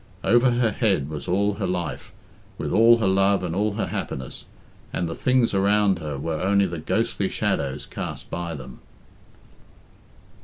Over 0.23 0.49
her 0.49 0.71
head 0.71 1.09
was 1.11 1.27
all 1.27 1.53
her 1.53 1.67
life, 1.67 2.11
with 2.57 2.73
all 2.73 2.97
her 2.97 3.07
love 3.07 3.43
and 3.43 3.53
all 3.53 3.73
her 3.73 3.85
happiness, 3.85 4.45
and 4.91 5.07
the 5.07 5.13
things 5.13 5.53
around 5.53 5.99
her 5.99 6.17
were 6.17 6.41
only 6.41 6.65
the 6.65 6.79
ghostly 6.79 7.29
shadows 7.29 7.85
cast 7.85 8.27
by 8.31 8.55
them. 8.55 8.79